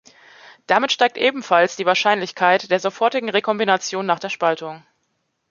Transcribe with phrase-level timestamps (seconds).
[0.65, 4.83] Damit steigt ebenfalls die Wahrscheinlichkeit der sofortigen Rekombination nach der Spaltung.